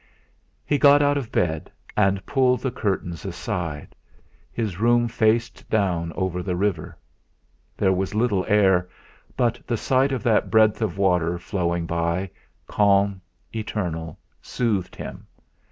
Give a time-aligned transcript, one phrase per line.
[0.65, 3.95] He got out of bed and pulled the curtains aside;
[4.51, 6.97] his room faced down over the river.
[7.77, 8.89] There was little air,
[9.37, 12.31] but the sight of that breadth of water flowing by,
[12.65, 13.21] calm,
[13.53, 15.27] eternal, soothed him.